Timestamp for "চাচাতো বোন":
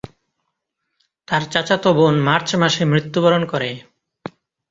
1.51-2.15